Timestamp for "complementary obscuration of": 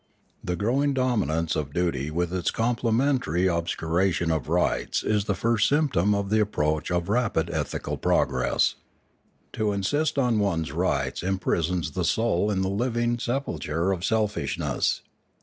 2.49-4.49